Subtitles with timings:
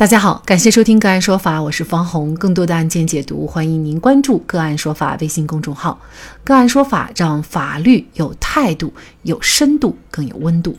[0.00, 2.34] 大家好，感谢收听个案说法，我是方红。
[2.34, 6.00] 更多的案件解读，欢迎您关注个案说法微信公众号。
[6.42, 8.94] 个案说法让法律有态度、
[9.24, 10.78] 有深度、更有温度。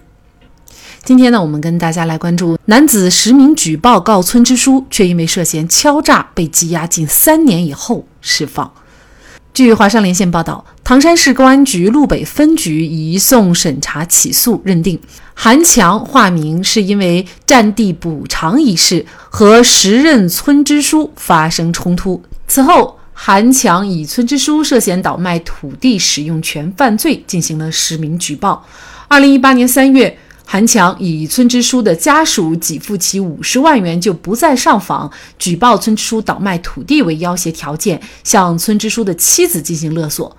[1.03, 8.73] 今天呢，我们跟大家来关注男子实名举报告村支书，却因为涉嫌敲诈被羁押近三年以后释放。
[9.53, 14.97] 据华商连线报道，唐山市公安局路北分局移送审查起诉，认定
[15.33, 22.23] 韩强化名是因为占地补偿一事和时任村支书发生冲突。
[22.47, 28.65] 此后，韩强以村支书涉嫌倒卖土地使用权犯罪进行了实名举报。
[29.09, 30.17] 二零一八年三月。
[30.51, 35.09] 韩强以村支书的家属给付其五十万元就不再上访，
[35.39, 40.35] 举报村支书倒卖土地为要挟条件，向村支书的妻子进行勒索。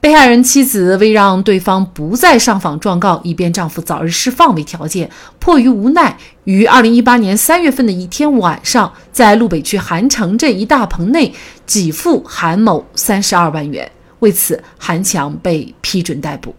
[0.00, 11.32] 被害人妻子为让对方不再上访状告，以便丈夫早日释放为条件，迫于无奈，于二零一八年三月份的一天晚上，在路北区韩城镇一大棚内
[11.64, 13.88] 给付韩某三十二万元。
[14.18, 16.52] 为此，韩强被批准逮捕。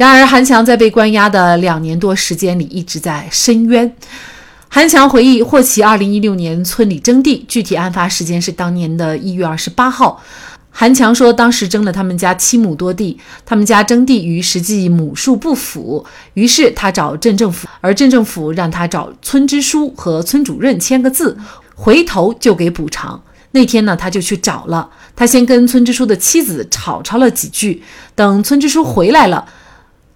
[0.00, 3.94] 然而，韩强在被关押的两年多时间里一直在申冤。
[4.66, 10.18] 韩强回忆，霍奇2016年村里征地，具体案发时间是当年的一月二十八号。
[10.70, 21.36] 韩强说，当时征了他们家七亩多地，他们家征地与实际亩数不符，于是他找镇政府，而镇政府让他找村支书和村主任签个字，
[21.74, 23.22] 回头就给补偿。
[23.50, 27.82] 那天呢，他就去找了，他先跟村支书的妻子吵吵了几句，
[28.14, 29.46] 等村支书回来了。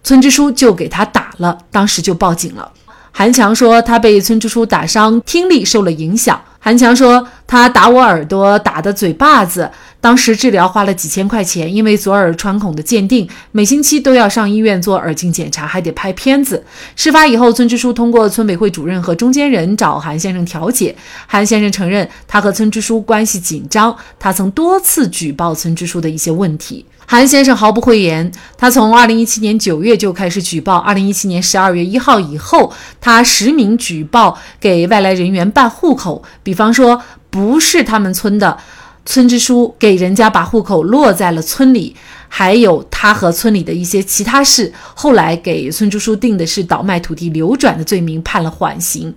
[0.04, 2.70] 村支书就给他打了，当时就报警了。
[3.10, 6.38] 韩强说他被村支书打伤，听力受了影响。
[6.58, 9.70] 韩强说他打我耳朵，打的嘴巴子。
[10.00, 16.62] 当时治疗花了几千块钱，因为左耳穿孔的鉴定，每星期都要上医院做耳镜检查，还得拍片子。
[16.96, 20.94] 事发以后，村支书通过村委会主任和中间人找韩先生调解。
[21.26, 26.84] 韩先生承认他和村支书关系紧张，他曾多次举报村支书的一些问题。
[27.06, 37.00] 韩先生毫不讳言，他从二零一七年九月就开始举报，二零一七年十二月一号以后，他实名举报给外来人员办户口，比方说
[37.30, 38.58] 不是他们村的。
[39.06, 41.94] 村支书给人家把户口落在了村里，
[42.26, 49.14] 还有他和村里的一些其他事，后来给村支书定的是倒卖土地流转的罪名，判了缓刑。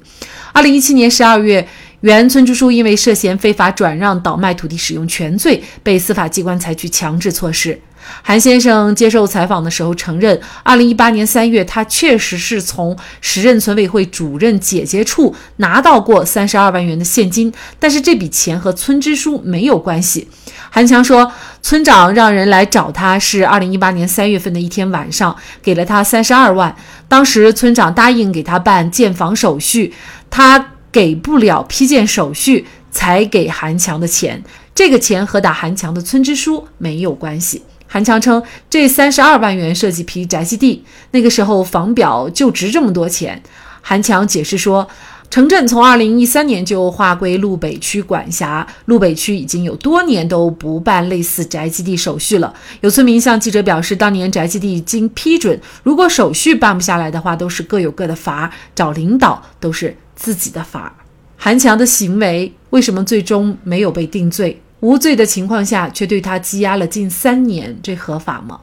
[0.51, 1.65] 二零一七年十二月，
[2.01, 7.79] 原村支书因为涉嫌非法转让倒卖土地使用权罪，被司法机关采取强制措施。
[8.21, 20.29] 韩先生接受采访的时候承认，二零一八年三月，他确实是从时任村委会主任姐姐处拿到过三十二万元的现金，但是这笔钱和村支书没有关系。
[20.69, 21.29] 韩强说，
[21.61, 26.73] 村长让人来找他是二零一八年三月份的一天晚上，给了他三十二万，
[27.09, 29.93] 当时村长答应给他办建房手续，
[30.29, 34.43] 他给不了批建手续，才给韩强的钱，
[34.73, 37.61] 这个钱和打韩强的村支书没有关系。
[37.85, 43.43] 韩强称，这三十二万元涉及批宅基地，那个时候房表就值这么多钱。
[43.83, 44.87] 韩强解释说，
[45.29, 52.51] 城镇从二零一三年就划归路北区管辖，路北区已经有多年都不办类似宅基地手续了。
[52.81, 60.93] 有村民向记者表示，当年宅基地经批准，如果手续办不下来的话，都是各有各的法，找领导都是自己的法。
[61.37, 64.61] 韩强的行为为什么最终没有被定罪？
[64.81, 68.59] 无罪的情况下，却对他羁押了近三年，这合法吗？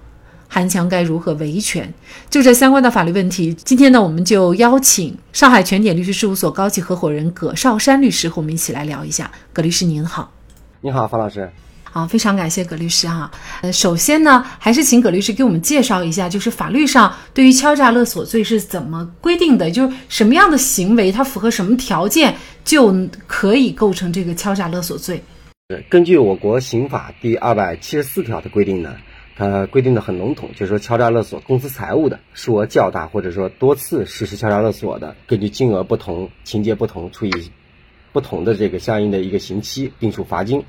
[0.47, 1.93] 韩强该如何维权？
[2.31, 9.31] 就这相关的法律问题，今天呢，我们就邀请上海全点律师事务所高级合伙人葛绍山律师和我们一起来聊一下。
[9.53, 10.32] 葛律师您好，
[10.81, 11.50] 你好，方老师，
[11.94, 13.31] 好，非常感谢葛律师哈。
[13.62, 19.71] 呃，首先呢，还是请葛律师给我们介绍一下，就是法律上对于敲诈勒索罪是怎么规定的？
[19.71, 22.34] 就是什么样的行为，它符合什么条件
[22.65, 22.93] 就
[23.28, 25.22] 可以构成这个敲诈勒索罪？
[25.88, 28.97] 根据我国刑法第二百七十四条的规定呢，
[29.37, 37.31] 它规定的很笼统，就是说敲诈勒索公私财物的，数额较大或者说多次实施敲诈勒索的，根据金额不同、情节不同，处以
[38.14, 40.64] 不同的这个相应的一个刑期，并处罚金。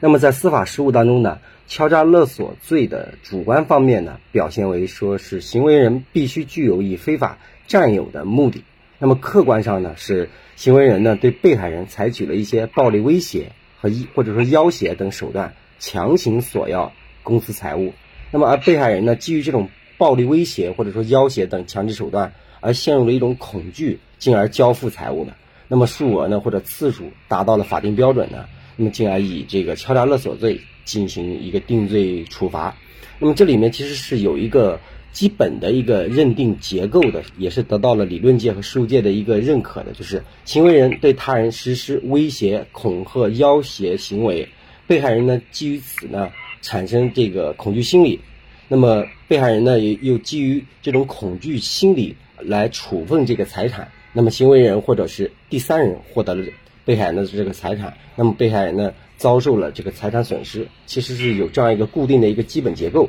[0.00, 1.38] 那么在司法实务当中呢，
[1.68, 7.38] 敲诈勒索罪的主观方面呢，表现为说是行为人必须具有以非法
[7.68, 8.62] 占有的目的；
[8.98, 13.52] 那么客观上呢，是行为人呢对被害人采取了一些暴力威胁。
[13.80, 16.92] 和一或者说要挟等手段强行索要
[17.22, 17.92] 公私财物，
[18.32, 19.68] 那么而被害人呢，基于这种
[19.98, 25.34] 暴力威胁或者说要挟等强制手段，而陷入了一种恐惧，进而交付财物呢，
[25.68, 32.76] 那么数额呢或者次数达到了法定标准呢，那么进而以这个敲诈勒索罪进行一个定罪处罚。
[33.20, 34.80] 那么这里面其实是有一个
[35.12, 44.48] 基本的一个认定结构的，也是得到了理论界和实务界的一个认可的，就是行为人对他人实施威胁、恐吓、要挟行为，
[44.86, 46.30] 被害人呢基于此呢
[46.62, 48.20] 产生这个恐惧心理，
[48.68, 56.46] 那么被害人呢也又基于这种恐惧心理来处分这个财产，那么行为人或者是第三人获得了
[56.84, 63.08] 被害人的这个财产，那么被害人呢遭受了这个财产损失，其实是有这样一个固定的一个基本结构。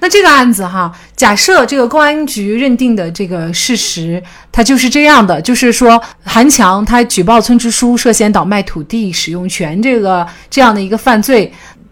[0.00, 4.22] 那这个案子哈，假设这个公安局认定的这个事实，
[4.52, 11.50] 它就是这样的，就是说韩强他举报村支书涉嫌倒卖土地使用权这个这样的一个犯罪，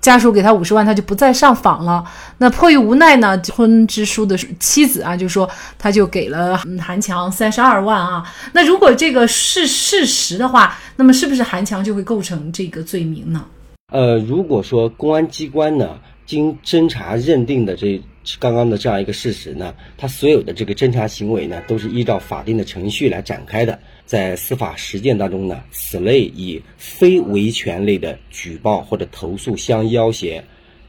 [0.08, 2.02] 家属给他五十万，他就不再上访了。
[2.38, 5.46] 那迫于无奈呢，村支书的妻子啊，就说
[5.78, 8.24] 他就给了韩强三十二万啊。
[8.54, 13.44] 那如果这个是事实的话，那么是不是韩强就会构成这个罪名呢？
[13.92, 15.90] 呃，如果说公安机关呢？
[16.26, 17.98] 经侦查认定的这
[18.38, 23.78] 刚刚的这样一个事实呢，他所有的这个侦查行为呢，都是依照法定的程序来展开的。
[24.04, 30.42] 在司法实践当中呢，此类以非维权类的举报或者投诉相要挟，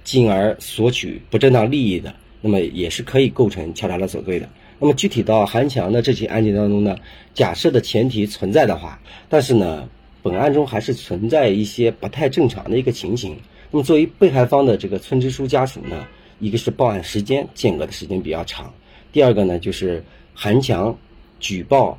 [0.04, 4.50] 进而索取不正当利益的，那么也是可以构成敲诈勒索罪的。
[4.80, 6.98] 那么具体到韩强的这起案件当中呢，
[7.34, 9.88] 假设的前提存在的话，但是呢，
[10.24, 13.36] 本案中还是存在一些不太正常的一个情形。
[13.72, 16.08] 那么，作为被害方的这个村支书家属呢，
[16.40, 18.74] 一个是报案时间间隔的时间比较长，
[19.12, 20.04] 第二个呢就是
[20.34, 20.96] 韩强
[21.40, 21.98] 举报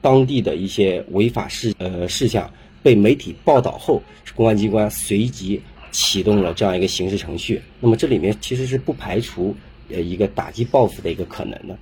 [0.00, 2.50] 当地的一些违法事呃事项
[2.82, 4.02] 被媒体报道后，
[4.34, 7.60] 公安机关随即启动了这样一个刑事程序。
[7.80, 9.54] 那么这里面其实是不排除
[9.90, 11.76] 呃一个打击报复的一个可能的。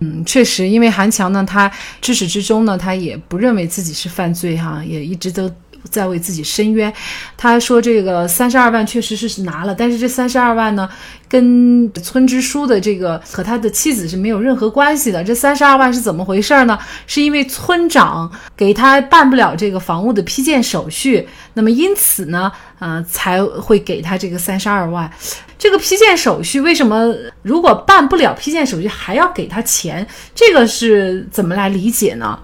[0.00, 5.50] 嗯，确实，因为韩强呢，他至始至终呢，他也不认为自己是犯罪哈，也一直都。
[5.90, 6.92] 在为自己申冤，
[7.36, 10.88] 他说这个三十二万确实是拿了，但是这三十二万呢，
[11.28, 15.22] 跟村支书的这个和他的妻子是没有任何关系的。
[15.22, 16.78] 这三十二万是怎么回事呢？
[17.06, 25.10] 是因为村长给他办不了这个房屋的批建手续，那么因此呢，呃，才会给他这个三十二万。
[25.56, 30.06] 这个批建手续为什么如果办不了批建手续还要给他钱？
[30.34, 32.38] 这个是怎么来理解呢？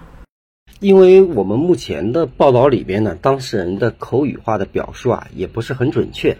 [0.80, 6.38] 因为我们目前的报道里边呢，当事人的口语化的表述啊，也不是很准确。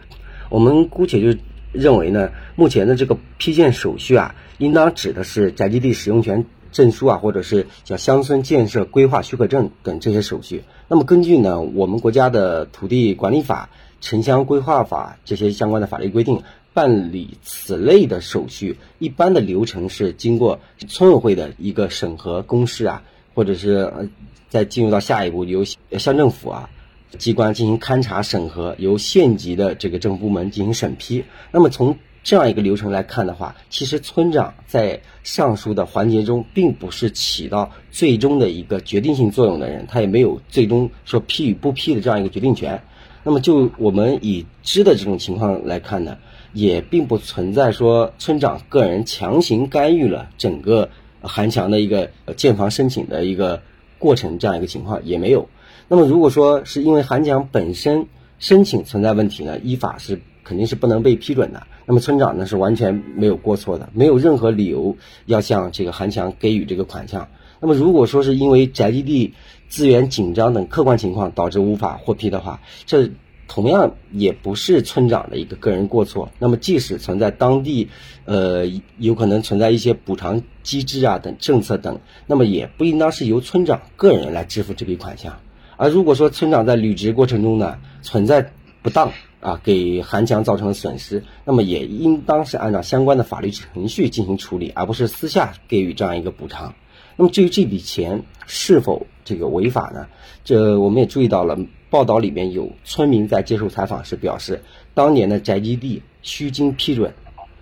[0.49, 1.39] 我们姑且就
[1.73, 10.65] 认为呢，目前的这个批建手续啊，应当指的是宅基地使用权证书啊，或者是叫乡村建设规划许可证等这些手续。
[10.89, 13.69] 那么根据呢，我们国家的土地管理法、
[14.01, 16.41] 城乡规划法这些相关的法律规定，
[16.73, 23.03] 办理此类的手续，一般的流程是经过村委会的一个审核公示啊，
[23.41, 24.09] 或者是呃。
[24.51, 26.69] 再进入到下一步，由乡政府啊
[27.17, 31.23] 机关进行勘查审核，由县级的这个政府部门进行审批。
[31.53, 42.83] 那么从这样一个流程来看的话，其实村长在上述的环节中，并不是起到最终的一个决定性作用的人，他也没有最终说批与不批的这样一个决定权。
[43.23, 46.19] 那么就我们已知的这种情况来看呢，
[46.53, 50.91] 也并不存在说村长个人强行干预了整个
[51.23, 53.63] 韩强的一个建房申请的一个。
[54.01, 55.51] 过程这样一个情况也没有。
[55.87, 58.07] 那么如果说是因为韩强本身
[58.39, 61.67] 申请存在问题呢，依法是肯定是不能被批准的。
[61.85, 64.97] 那么村长呢是完全没有过错的，没有任何理由
[65.27, 67.29] 要向这个韩强给予这个款项。
[67.61, 69.35] 那么如果说是因为宅基地
[69.69, 73.11] 资源紧张等客观情况导致无法获批的话，这。
[73.53, 76.31] 同样也不是村长的一个个人过错。
[76.39, 77.89] 那么，即使存在当地，
[78.25, 78.65] 呃，
[78.97, 85.41] 有可能存在一些补偿机制啊等政策等，那么也不应当是由村长个人来支付这笔款项。
[85.77, 88.53] 而如果说村长在履职过程中呢存在
[88.83, 96.75] 不当啊，给韩强造成了损失，那么也应当是按照相关的法律程序进行处理，而不是私下给予这样一个补偿。
[97.17, 100.07] 那么至于这笔钱是否这个违法呢？
[100.45, 101.59] 这我们也注意到了。
[101.91, 104.63] 报道里面有村民在接受采访时表示，
[104.95, 107.13] 当年的宅基地需经批准，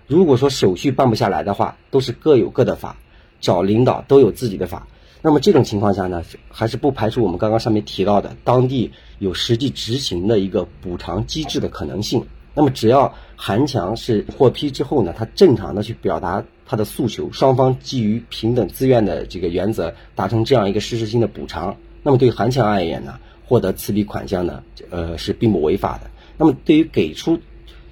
[0.05, 2.95] 如果说手续办不下来的话，都是各有各的法，
[3.41, 4.87] 找领导都有自己的法。
[5.21, 12.25] 那么这种情况下呢，还是不排除我们刚刚上面提到的当地有实际执行的一个补偿机制的可能性。
[12.53, 23.19] 那么只要韩强是获批之后呢，他正常的去表达他的诉求，双方基于平等自愿的这个原则达成这样一个事实性的补偿，那么对韩强而言呢？
[23.49, 26.11] 获得此笔款项呢，呃，是并不违法的。
[26.37, 27.39] 那么，对于给出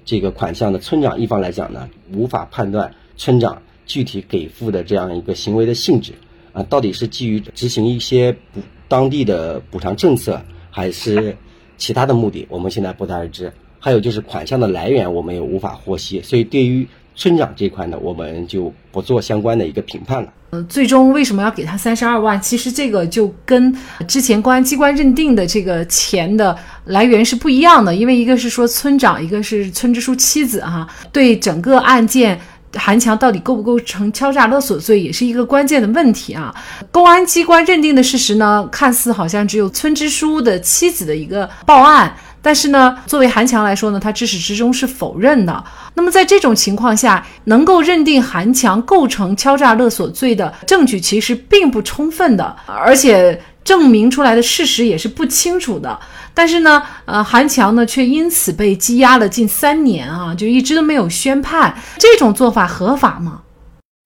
[0.04, 6.12] 这个款项的村长一方来讲呢，无法判断村长具体给付的这样一个行为的性质
[6.52, 11.36] 啊，到底是基于执行一些补当地的补偿政策，还是
[11.76, 13.52] 其他的目的，我们现在不得而知。
[13.80, 16.22] 还有就是款项的来源，我们也无法获悉。
[16.22, 16.86] 所以，对于
[17.18, 20.32] 村长这块呢，我们就不做相关的一个评判了。
[20.50, 22.40] 呃，最终为什么要给他三十二万？
[22.40, 32.40] 其实这个就跟之前公安机关认定的这个钱的来源是不一样的，因为一个是说村长，一个是村支书妻子哈，对整个案件。
[32.74, 36.54] 韩强到底构不构成敲诈勒索罪，也是一个关键的问题啊。
[36.92, 45.64] 公安机关认定的事实呢，看似好像只有村支书的妻子的一个报案，但是呢，作为韩强来说呢，他至始至终是否认的。
[45.98, 55.98] 那么在这种情况下，能够认定韩强构成敲诈勒索罪的证据其实并不充分的，而且证明出来的事实也是不清楚的。
[56.32, 61.76] 但是呢，呃，韩强呢却因此被羁押了近三年啊，就一直都没有宣判。
[61.98, 63.40] 这种做法合法吗？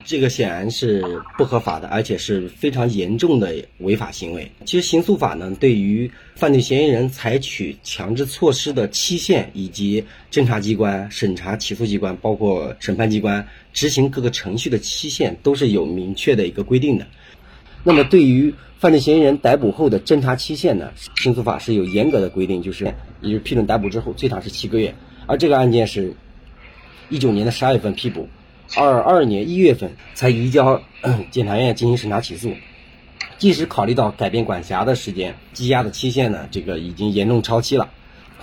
[0.05, 4.51] 这个显然是不合法的，而且是非常严重的违法行为。
[4.65, 17.07] 其实刑诉法呢，对于犯罪嫌疑人采取强制措施的期限，以及侦查机关、审查起诉机关，包括审判机关执行各个程序的期限，都是有明确的一个规定的。
[17.85, 20.93] 那么对于犯罪嫌疑人逮捕后的侦查期限呢？
[21.17, 22.85] 刑诉法是有严格的规定，就是
[23.21, 24.95] 也就是批准逮捕之后最长是七个月。
[25.27, 26.15] 而这个案件是，
[27.09, 28.29] 一九年的十二月份批捕，
[28.77, 30.83] 二二年一月份才移交
[31.31, 32.53] 检察院进行审查起诉。
[33.39, 37.91] 即使考虑到改变管辖的时间，羁押的期限呢，这个已经严重超期了。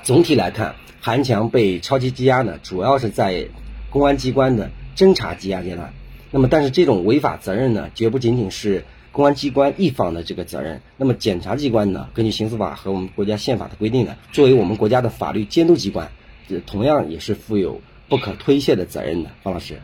[0.04, 3.48] 总体来看，韩强被超期羁押呢，主要是在
[3.90, 5.94] 公安机关的侦查羁押阶段。
[6.32, 8.86] 那么，但是这种违法责任呢，绝不仅仅是。
[9.12, 12.08] 公安机关一方的这个责任，那么检察机关呢？
[12.14, 16.12] 根据刑诉法和我们国家宪法的规定呢，作为我们国家的法律监督机关，
[16.48, 19.32] 这同样也是负有不可推卸的责任的。
[19.42, 19.82] 方老师，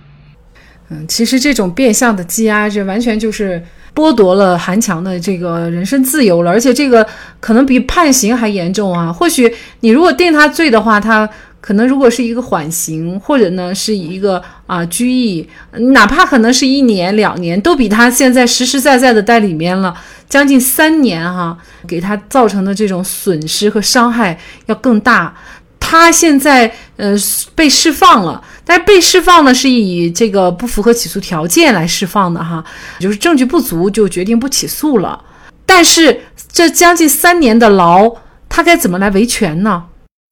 [0.90, 3.62] 嗯，其实这种变相的羁押，这完全就是
[3.94, 7.06] 剥夺了韩强的这个人身自由了，而且这个
[7.40, 9.12] 可能比判刑还严重啊！
[9.12, 11.30] 或许你如果定他罪的话，他。
[11.62, 19.92] 可能如果是一个缓刑，或者呢是一个啊拘役，哪怕可能是一年两年，都比他现在实实在在的在里面了
[20.30, 24.38] 将近三年哈，给他造成的这种损失和伤害
[24.68, 25.34] 要更大。
[25.80, 27.16] 他现在呃
[27.56, 32.64] 被释放了，但是被释放呢是以这个不符合起诉条件来释放的哈，
[33.00, 35.24] 就是证据不足就决定不起诉了。
[35.66, 36.22] 但是
[36.52, 38.16] 这将近三年的牢，
[38.48, 39.86] 他该怎么来维权呢？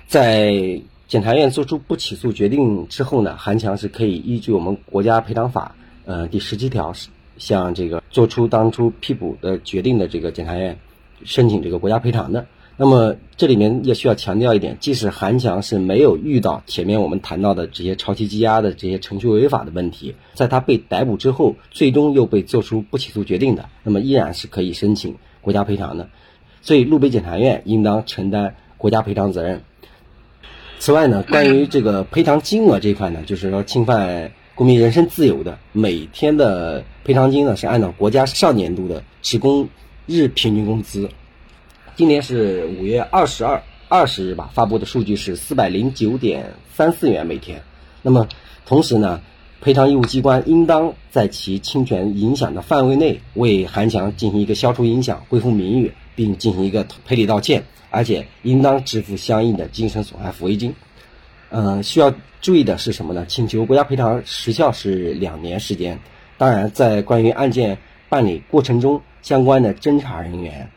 [0.07, 0.81] 在。
[1.05, 5.71] 检察院作出不起诉决定之后呢，韩强是可以依据我们国家赔偿法，
[6.05, 6.91] 呃第十七条，
[7.37, 10.75] 向这个做出当初批捕的决定的这个检察院
[11.23, 12.43] 申请这个国家赔偿的。
[12.75, 26.09] 那么这里面也需要强调一点，即使韩强是没有遇到前面我们谈到的这些超期羁押的这些程序违法的问题，在他被逮捕之后，最终又被作出不起诉决定的，那么依然是可以申请国家赔偿的。
[26.61, 29.61] 所以路北检察院应当承担国家赔偿责任。
[30.79, 39.69] 此外呢，关于这个赔偿金额这块呢，就是说侵犯公民人身自由的，每天的赔偿金呢是按照国家上年度的职工
[40.05, 41.09] 日平均工资，
[41.95, 47.61] 今年是五月二十二二十日吧，发布的数据是四百零九点三四元每天。
[48.01, 48.27] 那么
[48.65, 49.21] 同时呢，
[49.61, 57.65] 赔偿义务机关应当在其侵权影响的范围内，为韩强进行一个消除影响、恢复名誉，并进行一个赔礼道歉。
[57.91, 60.73] 而且应当支付相应的精神损害抚慰金。
[61.51, 63.27] 嗯，需要注意的是什么呢？
[63.27, 65.99] 请求国家赔偿时效是两年时间。
[66.39, 67.77] 当然，在关于案件
[68.09, 70.71] 办理过程中，相关的侦查人员、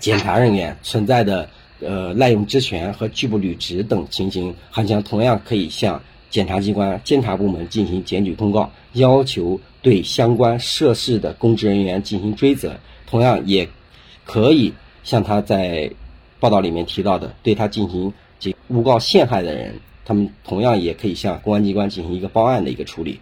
[0.00, 12.74] 检查人员存在的呃滥用职权和拒不履职等情形，韩强同样可以向检察机关监察部门进行检举通告，要求对相关涉事的公职人员进行追责。
[13.06, 13.68] 同样也
[14.24, 14.72] 可以。
[15.02, 15.90] 像他在
[16.38, 23.18] 报道里面提到的，对他进行这诬告陷害的人，他们同样也可以向公安机关进行一个报案的一个处理。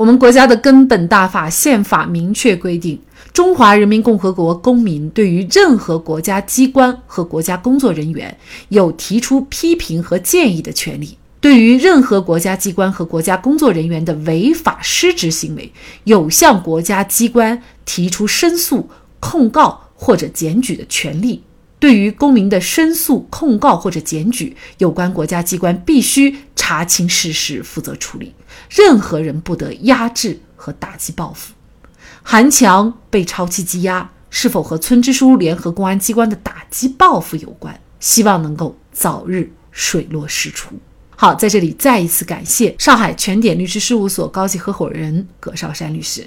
[0.00, 2.98] 我们国家的根本大法宪法明确规定，
[3.34, 8.34] 中华人民共和国公民对于任何国家机关和国家工作人员
[8.70, 15.70] 有提出批评和建议的权利；对于任何国家机关和国家工作人员的违法失职行为，
[16.04, 18.88] 有向国家机关提出申诉、
[19.20, 19.82] 控告。
[20.02, 21.42] 或者检举的权利，
[21.80, 28.34] 对于公民的申诉、控告或者检举，有关国家机关必须查清事实，负责处理。
[28.68, 31.54] 任何人不得压制和打击报复。
[32.22, 37.80] 韩强被超期羁押，是否和村支书联合公安机关的打击报复有关？
[37.98, 40.78] 希望能够早日水落石出。
[41.16, 46.26] 好，在这里再一次感谢上海全点律师事务所高级合伙人葛绍山律师。